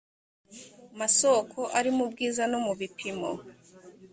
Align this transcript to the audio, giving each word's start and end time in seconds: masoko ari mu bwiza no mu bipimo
masoko 0.99 1.59
ari 1.77 1.89
mu 1.97 2.03
bwiza 2.11 2.43
no 2.51 2.59
mu 2.65 2.73
bipimo 2.79 3.31